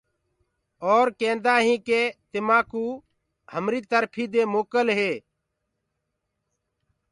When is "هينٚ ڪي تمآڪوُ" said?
1.65-2.85